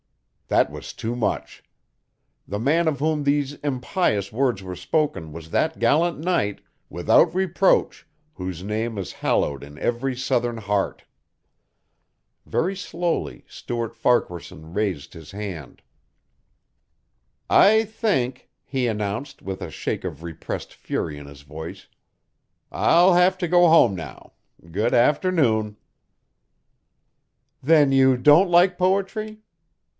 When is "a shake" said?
19.61-20.03